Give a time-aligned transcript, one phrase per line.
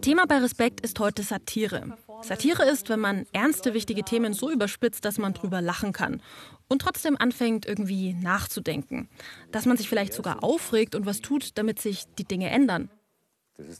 [0.00, 1.96] Thema bei Respekt ist heute Satire.
[2.22, 6.22] Satire ist, wenn man ernste, wichtige Themen so überspitzt, dass man drüber lachen kann
[6.68, 9.08] und trotzdem anfängt, irgendwie nachzudenken.
[9.50, 12.90] Dass man sich vielleicht sogar aufregt und was tut, damit sich die Dinge ändern.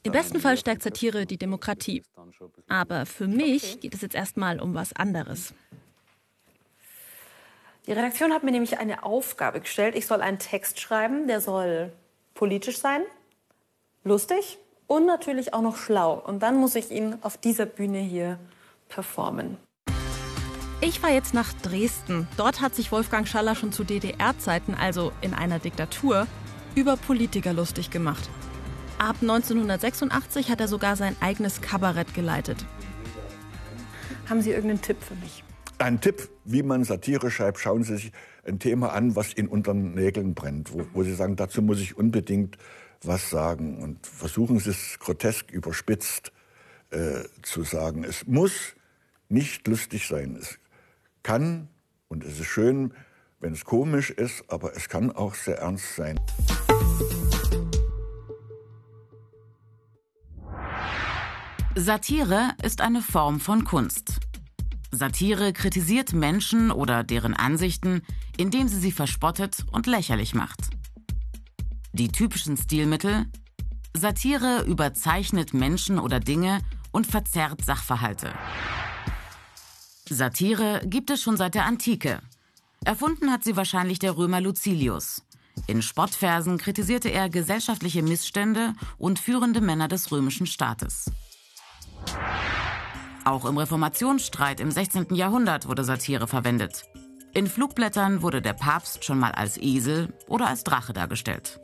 [0.03, 2.03] Im besten Fall stärkt Satire die Demokratie.
[2.69, 5.55] Aber für mich geht es jetzt erstmal um was anderes.
[7.87, 9.95] Die Redaktion hat mir nämlich eine Aufgabe gestellt.
[9.95, 11.93] Ich soll einen Text schreiben, der soll
[12.35, 13.03] politisch sein,
[14.05, 14.59] lustig
[14.89, 16.15] und natürlich auch noch schlau.
[16.15, 18.39] Und dann muss ich ihn auf dieser Bühne hier
[18.89, 19.57] performen.
[20.81, 22.27] Ich fahre jetzt nach Dresden.
[22.37, 26.27] Dort hat sich Wolfgang Schaller schon zu DDR-Zeiten, also in einer Diktatur,
[26.75, 28.29] über Politiker lustig gemacht.
[28.99, 32.65] Ab 1986 hat er sogar sein eigenes Kabarett geleitet.
[34.29, 35.45] Haben Sie irgendeinen Tipp für mich?
[35.79, 38.13] Ein Tipp, wie man Satire schreibt, schauen Sie sich
[38.45, 41.97] ein Thema an, was in unseren Nägeln brennt, wo, wo Sie sagen, dazu muss ich
[41.97, 42.59] unbedingt
[43.03, 43.83] was sagen.
[43.83, 46.33] Und versuchen Sie es grotesk überspitzt
[46.91, 48.05] äh, zu sagen.
[48.05, 48.75] Es muss
[49.29, 50.37] nicht lustig sein.
[50.37, 50.59] Es
[51.23, 51.69] kann,
[52.09, 52.95] und es ist schön,
[53.41, 56.19] wenn es komisch ist, aber es kann auch sehr ernst sein.
[61.77, 64.19] Satire ist eine Form von Kunst.
[64.91, 68.03] Satire kritisiert Menschen oder deren Ansichten,
[68.37, 70.71] indem sie sie verspottet und lächerlich macht.
[71.99, 73.27] Die typischen Stilmittel
[73.93, 76.61] Satire überzeichnet Menschen oder Dinge
[76.93, 78.33] und verzerrt Sachverhalte.
[80.09, 82.21] Satire gibt es schon seit der Antike.
[82.85, 85.25] Erfunden hat sie wahrscheinlich der Römer Lucilius.
[85.67, 91.11] In Spottversen kritisierte er gesellschaftliche Missstände und führende Männer des römischen Staates.
[93.25, 95.17] Auch im Reformationsstreit im 16.
[95.17, 96.85] Jahrhundert wurde Satire verwendet.
[97.35, 101.61] In Flugblättern wurde der Papst schon mal als Esel oder als Drache dargestellt.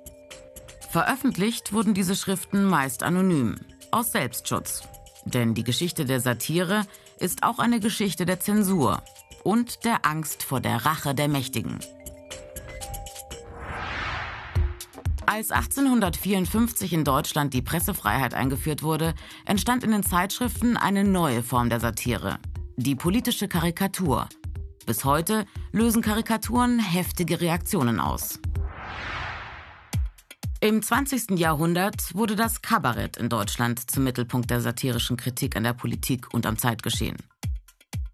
[0.94, 3.56] Veröffentlicht wurden diese Schriften meist anonym,
[3.90, 4.82] aus Selbstschutz.
[5.24, 6.86] Denn die Geschichte der Satire
[7.18, 9.02] ist auch eine Geschichte der Zensur
[9.42, 11.80] und der Angst vor der Rache der Mächtigen.
[15.26, 19.14] Als 1854 in Deutschland die Pressefreiheit eingeführt wurde,
[19.46, 22.38] entstand in den Zeitschriften eine neue Form der Satire,
[22.76, 24.28] die politische Karikatur.
[24.86, 28.38] Bis heute lösen Karikaturen heftige Reaktionen aus.
[30.64, 31.38] Im 20.
[31.38, 36.46] Jahrhundert wurde das Kabarett in Deutschland zum Mittelpunkt der satirischen Kritik an der Politik und
[36.46, 37.18] am Zeitgeschehen.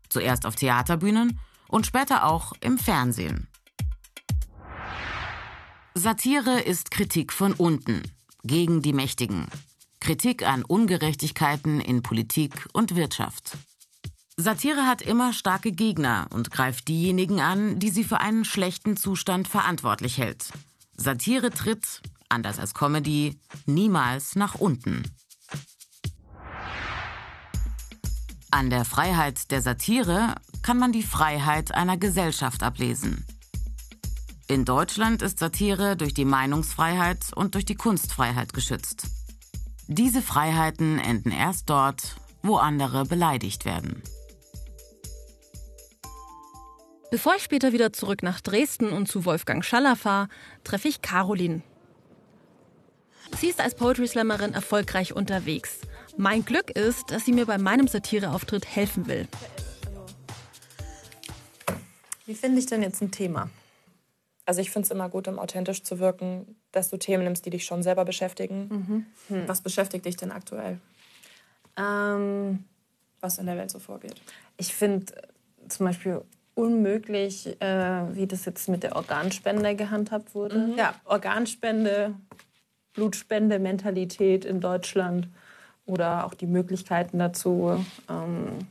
[0.09, 3.47] Zuerst auf Theaterbühnen und später auch im Fernsehen.
[5.95, 8.03] Satire ist Kritik von unten,
[8.43, 9.47] gegen die Mächtigen.
[10.01, 13.59] Kritik an Ungerechtigkeiten in Politik und Wirtschaft.
[14.37, 19.47] Satire hat immer starke Gegner und greift diejenigen an, die sie für einen schlechten Zustand
[19.47, 20.51] verantwortlich hält.
[20.97, 25.03] Satire tritt, anders als Comedy, niemals nach unten.
[28.51, 33.25] An der Freiheit der Satire kann man die Freiheit einer Gesellschaft ablesen.
[34.49, 39.07] In Deutschland ist Satire durch die Meinungsfreiheit und durch die Kunstfreiheit geschützt.
[39.87, 44.03] Diese Freiheiten enden erst dort, wo andere beleidigt werden.
[47.13, 50.29] Bevor ich später wieder zurück nach Dresden und zu Wolfgang Schaller fahre,
[50.65, 51.63] treffe ich Caroline.
[53.41, 55.79] Sie ist als Poetry Slammerin erfolgreich unterwegs.
[56.19, 59.27] Mein Glück ist, dass sie mir bei meinem Satireauftritt helfen will.
[62.27, 63.49] Wie finde ich denn jetzt ein Thema?
[64.45, 67.51] Also ich finde es immer gut, um authentisch zu wirken, dass du Themen nimmst, die
[67.51, 68.69] dich schon selber beschäftigen.
[68.69, 69.07] Mhm.
[69.29, 69.49] Hm.
[69.49, 70.79] Was beschäftigt dich denn aktuell?
[71.79, 72.65] Ähm,
[73.23, 74.21] was in der Welt so vorgeht?
[74.59, 76.21] Ich finde äh, zum Beispiel
[76.55, 80.59] unmöglich, äh, wie das jetzt mit der Organspende gehandhabt wurde.
[80.59, 80.77] Mhm.
[80.77, 82.15] Ja, Organspende,
[82.95, 85.29] Blutspende, Mentalität in Deutschland
[85.87, 87.85] oder auch die Möglichkeiten dazu.
[88.09, 88.67] Ähm,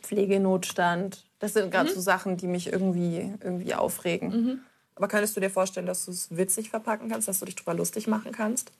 [0.00, 1.94] Pflegenotstand, das sind gerade mhm.
[1.94, 4.28] so Sachen, die mich irgendwie, irgendwie aufregen.
[4.28, 4.60] Mhm.
[4.94, 7.74] Aber könntest du dir vorstellen, dass du es witzig verpacken kannst, dass du dich drüber
[7.74, 8.70] lustig machen kannst?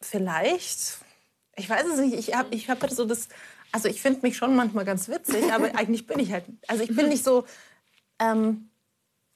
[0.00, 0.98] Vielleicht.
[1.56, 2.14] Ich weiß es nicht.
[2.14, 3.28] Ich habe ich hab halt so das.
[3.72, 6.44] Also, ich finde mich schon manchmal ganz witzig, aber eigentlich bin ich halt.
[6.68, 7.44] Also, ich bin nicht so.
[8.18, 8.70] Ähm,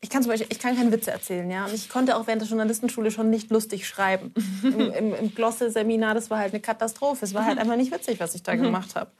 [0.02, 1.66] ich kann zum Beispiel, ich kann keine Witze erzählen, ja.
[1.66, 4.32] Und ich konnte auch während der Journalistenschule schon nicht lustig schreiben.
[4.62, 7.24] Im, im, im Glosse-Seminar, das war halt eine Katastrophe.
[7.24, 9.10] Es war halt einfach nicht witzig, was ich da gemacht habe.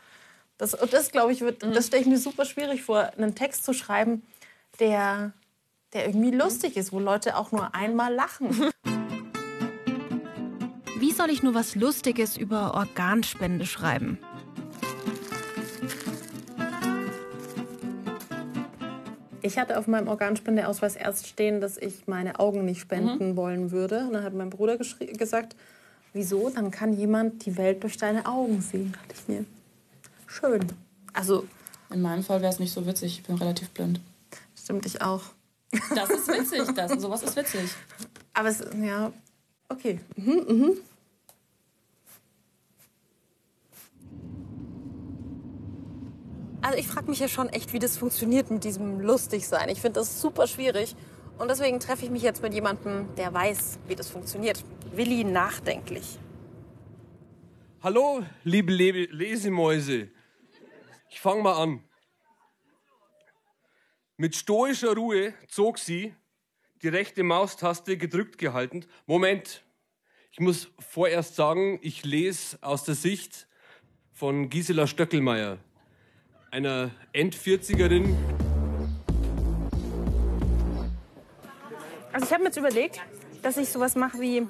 [0.56, 1.73] Das, und das, glaube ich, wird, mhm.
[1.73, 4.23] das stelle ich mir super schwierig vor, einen Text zu schreiben,
[4.79, 5.32] der,
[5.93, 8.71] der irgendwie lustig ist, wo Leute auch nur einmal lachen.
[10.99, 14.19] Wie soll ich nur was Lustiges über Organspende schreiben?
[19.50, 23.37] Ich hatte auf meinem Organspendeausweis erst stehen, dass ich meine Augen nicht spenden mhm.
[23.37, 24.06] wollen würde.
[24.06, 25.56] Und dann hat mein Bruder gesagt,
[26.12, 26.50] wieso?
[26.50, 28.93] Dann kann jemand die Welt durch deine Augen sehen.
[28.93, 29.44] Da dachte ich mir,
[30.29, 30.73] schön.
[31.12, 31.49] Also
[31.93, 33.19] in meinem Fall wäre es nicht so witzig.
[33.19, 34.00] Ich bin relativ blind.
[34.56, 35.23] Stimmt, ich auch.
[35.97, 36.73] Das ist witzig.
[36.76, 37.70] Das, sowas ist witzig.
[38.32, 39.12] Aber es, ja,
[39.69, 39.99] okay.
[40.14, 40.76] Mhm, mhm.
[46.62, 49.71] Also ich frage mich ja schon echt, wie das funktioniert mit diesem Lustigsein.
[49.71, 50.95] Ich finde das super schwierig.
[51.39, 54.62] Und deswegen treffe ich mich jetzt mit jemandem, der weiß, wie das funktioniert.
[54.93, 56.19] Willi nachdenklich.
[57.83, 60.11] Hallo, liebe Le Lesemäuse.
[61.09, 61.83] Ich fange mal an.
[64.19, 66.15] Mit stoischer Ruhe zog sie,
[66.83, 68.85] die rechte Maustaste gedrückt gehalten.
[69.07, 69.65] Moment,
[70.31, 73.49] ich muss vorerst sagen, ich lese aus der Sicht
[74.12, 75.59] von Gisela Stöckelmeier
[76.50, 78.14] einer End-40erin.
[82.12, 83.00] Also ich habe mir jetzt überlegt,
[83.43, 84.47] dass ich sowas mache wie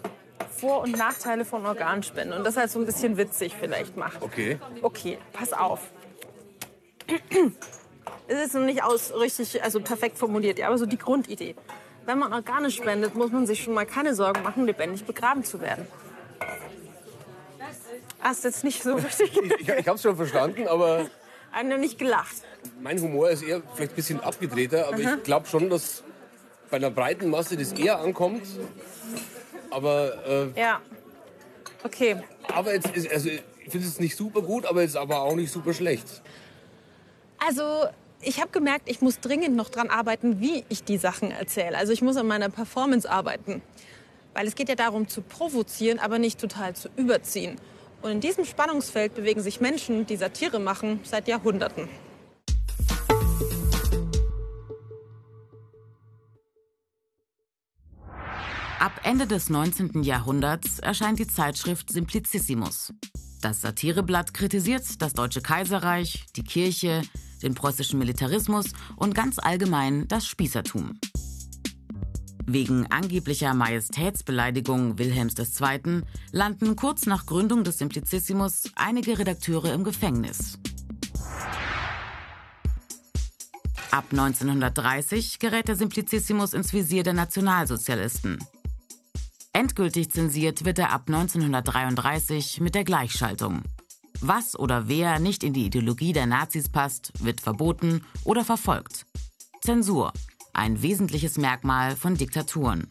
[0.56, 4.23] Vor- und Nachteile von Organspenden und das halt so ein bisschen witzig vielleicht mache.
[4.23, 4.58] Okay.
[4.82, 5.81] Okay, pass auf.
[8.29, 11.55] Es ist noch nicht aus richtig, also perfekt formuliert, ja, aber so die Grundidee.
[12.06, 15.61] Wenn man Organe spendet, muss man sich schon mal keine Sorgen machen, lebendig begraben zu
[15.61, 15.87] werden.
[18.20, 19.37] Hast jetzt nicht so richtig.
[19.37, 21.06] ich ich habe es schon verstanden, aber
[21.52, 22.37] haben nicht gelacht.
[22.81, 25.14] Mein Humor ist eher vielleicht ein bisschen abgedrehter, aber Aha.
[25.17, 26.02] ich glaube schon, dass
[26.70, 28.43] bei einer breiten Masse das eher ankommt.
[29.70, 30.52] Aber.
[30.56, 30.81] Äh, ja.
[31.82, 32.17] Okay.
[32.52, 35.52] Aber jetzt ist, also ich finde es nicht super gut, aber jetzt aber auch nicht
[35.52, 36.23] super schlecht.
[37.38, 37.87] Also
[38.23, 41.79] ich habe gemerkt, ich muss dringend noch dran arbeiten, wie ich die Sachen erzähle.
[41.79, 43.62] Also ich muss an meiner Performance arbeiten.
[44.35, 47.56] Weil es geht ja darum zu provozieren, aber nicht total zu überziehen.
[48.02, 51.88] Und in diesem Spannungsfeld bewegen sich Menschen, die Satire machen, seit Jahrhunderten.
[58.79, 60.02] Ab Ende des 19.
[60.02, 62.94] Jahrhunderts erscheint die Zeitschrift Simplicissimus.
[63.43, 67.02] Das Satireblatt kritisiert das Deutsche Kaiserreich, die Kirche,
[67.43, 68.67] den preußischen Militarismus
[68.97, 70.99] und ganz allgemein das Spießertum.
[72.52, 76.02] Wegen angeblicher Majestätsbeleidigung Wilhelms II.
[76.32, 80.58] landen kurz nach Gründung des Simplicissimus einige Redakteure im Gefängnis.
[83.93, 88.38] Ab 1930 gerät der Simplicissimus ins Visier der Nationalsozialisten.
[89.52, 93.62] Endgültig zensiert wird er ab 1933 mit der Gleichschaltung.
[94.20, 99.06] Was oder wer nicht in die Ideologie der Nazis passt, wird verboten oder verfolgt.
[99.61, 100.12] Zensur
[100.52, 102.87] ein wesentliches Merkmal von Diktaturen.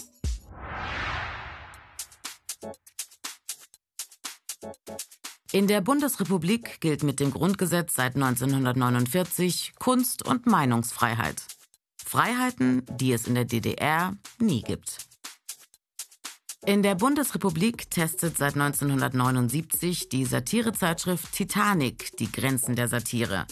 [5.52, 11.42] In der Bundesrepublik gilt mit dem Grundgesetz seit 1949 Kunst- und Meinungsfreiheit.
[12.06, 14.98] Freiheiten, die es in der DDR nie gibt.
[16.66, 23.48] In der Bundesrepublik testet seit 1979 die Satirezeitschrift Titanic die Grenzen der Satire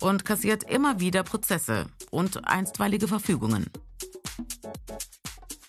[0.00, 3.66] und kassiert immer wieder Prozesse und einstweilige Verfügungen.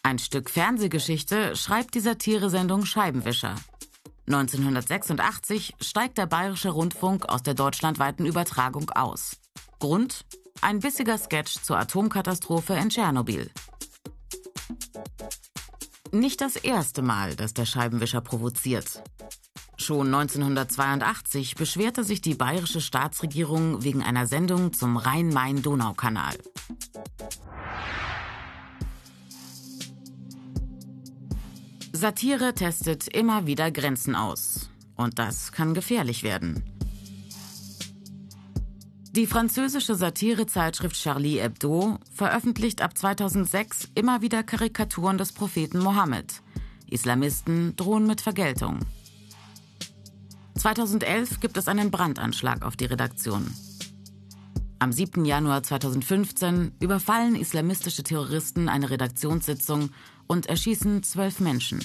[0.03, 3.55] Ein Stück Fernsehgeschichte schreibt die Satiresendung Scheibenwischer.
[4.27, 9.37] 1986 steigt der Bayerische Rundfunk aus der deutschlandweiten Übertragung aus.
[9.79, 10.25] Grund?
[10.61, 13.49] Ein bissiger Sketch zur Atomkatastrophe in Tschernobyl.
[16.11, 19.01] Nicht das erste Mal, dass der Scheibenwischer provoziert.
[19.81, 26.35] Schon 1982 beschwerte sich die bayerische Staatsregierung wegen einer Sendung zum Rhein-Main-Donau-Kanal.
[31.91, 34.69] Satire testet immer wieder Grenzen aus.
[34.95, 36.63] Und das kann gefährlich werden.
[39.13, 46.43] Die französische Satirezeitschrift Charlie Hebdo veröffentlicht ab 2006 immer wieder Karikaturen des Propheten Mohammed.
[46.87, 48.79] Islamisten drohen mit Vergeltung.
[50.61, 53.51] 2011 gibt es einen Brandanschlag auf die Redaktion.
[54.77, 55.25] Am 7.
[55.25, 59.89] Januar 2015 überfallen islamistische Terroristen eine Redaktionssitzung
[60.27, 61.79] und erschießen zwölf Menschen.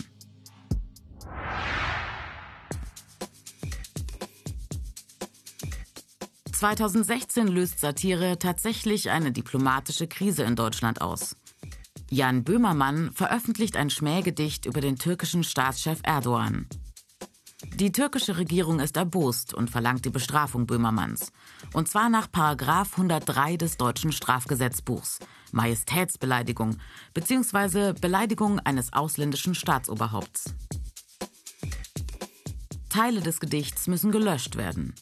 [6.53, 11.35] »2016 löst Satire tatsächlich eine diplomatische Krise in Deutschland aus.
[12.11, 16.69] Jan Böhmermann veröffentlicht ein Schmähgedicht über den türkischen Staatschef Erdogan.
[17.63, 21.33] Die türkische Regierung ist erbost und verlangt die Bestrafung Böhmermanns.
[21.73, 25.21] Und zwar nach Paragraf 103 des deutschen Strafgesetzbuchs.
[25.53, 26.77] Majestätsbeleidigung
[27.15, 27.95] bzw.
[27.95, 30.55] Beleidigung eines ausländischen Staatsoberhaupts.
[32.91, 34.95] Teile des Gedichts müssen gelöscht werden.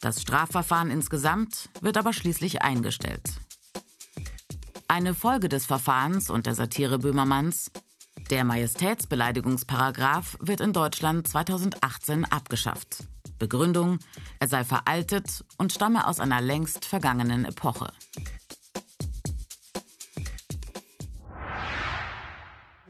[0.00, 3.28] Das Strafverfahren insgesamt wird aber schließlich eingestellt.
[4.88, 7.70] Eine Folge des Verfahrens und der Satire Böhmermanns,
[8.30, 13.04] der Majestätsbeleidigungsparagraf wird in Deutschland 2018 abgeschafft.
[13.38, 13.98] Begründung,
[14.38, 17.92] er sei veraltet und stamme aus einer längst vergangenen Epoche.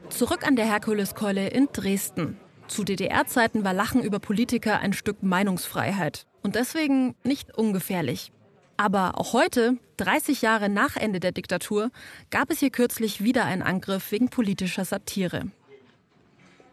[0.09, 2.37] Zurück an der Herkuleskeule in Dresden.
[2.67, 8.31] Zu DDR-Zeiten war Lachen über Politiker ein Stück Meinungsfreiheit und deswegen nicht ungefährlich.
[8.77, 11.91] Aber auch heute, 30 Jahre nach Ende der Diktatur,
[12.29, 15.51] gab es hier kürzlich wieder einen Angriff wegen politischer Satire.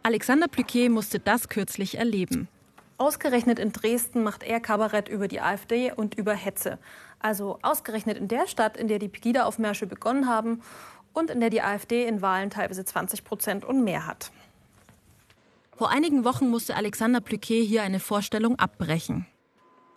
[0.01, 2.47] Alexander Plüquet musste das kürzlich erleben.
[2.97, 6.79] Ausgerechnet in Dresden macht er Kabarett über die AfD und über Hetze.
[7.19, 10.61] Also ausgerechnet in der Stadt, in der die Pegida-Aufmärsche begonnen haben
[11.13, 14.31] und in der die AfD in Wahlen teilweise 20 Prozent und mehr hat.
[15.77, 19.25] Vor einigen Wochen musste Alexander Plüquet hier eine Vorstellung abbrechen.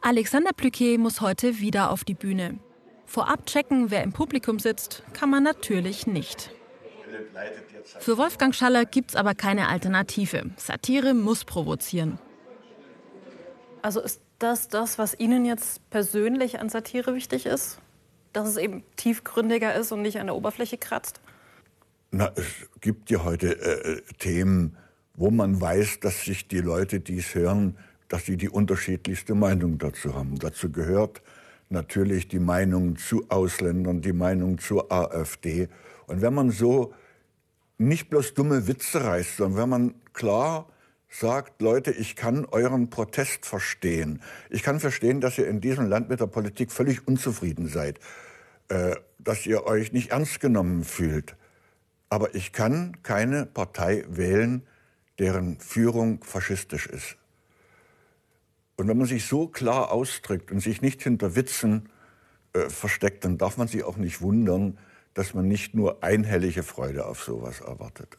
[0.05, 2.59] Alexander Plüquet muss heute wieder auf die Bühne.
[3.07, 6.51] Vorab checken, wer im Publikum sitzt, kann man natürlich nicht.
[8.01, 10.51] Für Wolfgang Schaller gibt es aber keine Alternative.
[10.57, 12.19] Satire muss provozieren.
[13.81, 17.79] Also ist das das, was Ihnen jetzt persönlich an Satire wichtig ist?
[18.33, 21.21] Dass es eben tiefgründiger ist und nicht an der Oberfläche kratzt?
[22.11, 24.77] Na, es gibt ja heute äh, Themen,
[25.15, 27.77] wo man weiß, dass sich die Leute, die es hören,
[28.13, 30.39] dass sie die unterschiedlichste Meinung dazu haben.
[30.39, 31.23] Dazu gehört
[31.71, 35.71] natürlich die Meinung zu Ausländern, die Meinung zur AfD.
[36.07, 36.93] Und wenn man so
[37.79, 40.69] nicht bloß dumme Witze reißt, sondern wenn man klar
[41.09, 44.21] sagt, Leute, ich kann euren Protest verstehen.
[44.51, 47.99] Ich kann verstehen, dass ihr in diesem Land mit der Politik völlig unzufrieden seid,
[48.69, 51.35] äh, dass ihr euch nicht ernst genommen fühlt.
[52.11, 54.67] Aber ich kann keine Partei wählen,
[55.19, 57.17] deren Führung faschistisch ist.
[58.77, 61.89] Und wenn man sich so klar ausdrückt und sich nicht hinter Witzen
[62.55, 64.79] äh, versteckt, dann darf man sich auch nicht wundern,
[65.15, 68.17] dass man nicht nur einhellige Freude auf sowas erwartet.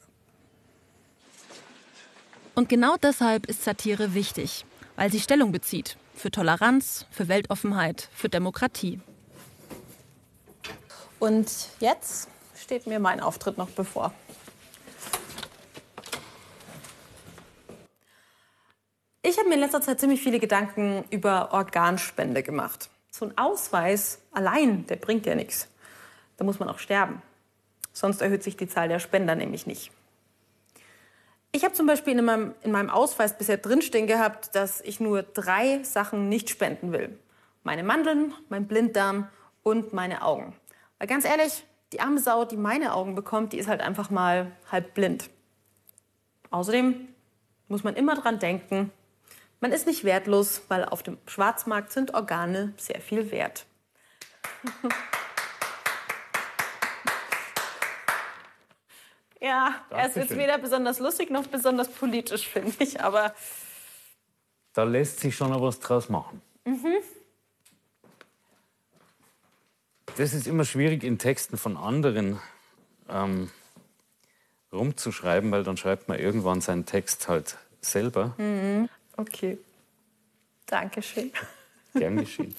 [2.56, 8.30] Und genau deshalb ist Satire wichtig, weil sie Stellung bezieht für Toleranz, für Weltoffenheit, für
[8.30, 9.00] Demokratie.
[11.20, 14.14] Und jetzt steht mir mein Auftritt noch bevor.
[19.44, 22.90] Habe mir in letzter Zeit ziemlich viele Gedanken über Organspende gemacht.
[23.12, 25.68] So ein Ausweis allein, der bringt ja nichts.
[26.38, 27.22] Da muss man auch sterben.
[27.92, 29.92] Sonst erhöht sich die Zahl der Spender nämlich nicht.
[31.52, 35.24] Ich habe zum Beispiel in meinem, in meinem Ausweis bisher drinstehen gehabt, dass ich nur
[35.24, 37.20] drei Sachen nicht spenden will.
[37.64, 39.28] Meine Mandeln, mein Blinddarm
[39.62, 40.56] und meine Augen.
[41.00, 44.54] Weil ganz ehrlich, die arme Sau, die meine Augen bekommt, die ist halt einfach mal
[44.72, 45.30] halb blind.
[46.50, 47.10] Außerdem
[47.68, 48.90] muss man immer dran denken,
[49.64, 53.66] man ist nicht wertlos, weil auf dem Schwarzmarkt sind Organe sehr viel wert.
[59.40, 63.34] ja, er ist jetzt weder besonders lustig noch besonders politisch, finde ich, aber.
[64.74, 66.42] Da lässt sich schon noch was draus machen.
[66.66, 66.98] Mhm.
[70.18, 72.42] Das ist immer schwierig in Texten von anderen
[73.08, 73.50] ähm,
[74.74, 78.34] rumzuschreiben, weil dann schreibt man irgendwann seinen Text halt selber.
[78.38, 78.90] Mhm.
[79.18, 79.58] Okay.
[80.66, 81.32] Dankeschön.
[81.94, 82.56] Gern geschehen.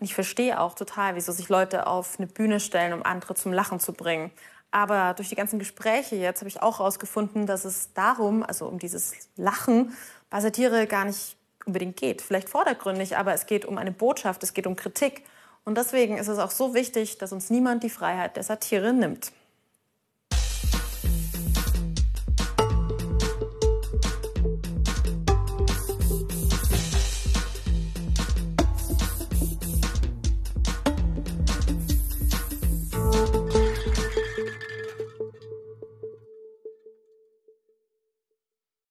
[0.00, 3.80] Ich verstehe auch total, wieso sich Leute auf eine Bühne stellen, um andere zum Lachen
[3.80, 4.30] zu bringen.
[4.70, 8.78] Aber durch die ganzen Gespräche jetzt habe ich auch herausgefunden, dass es darum, also um
[8.78, 9.96] dieses Lachen,
[10.28, 12.20] bei Satire gar nicht unbedingt geht.
[12.20, 15.24] Vielleicht vordergründig, aber es geht um eine Botschaft, es geht um Kritik.
[15.64, 19.32] Und deswegen ist es auch so wichtig, dass uns niemand die Freiheit der Satire nimmt.